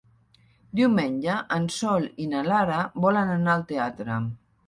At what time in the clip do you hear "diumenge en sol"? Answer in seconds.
0.79-2.09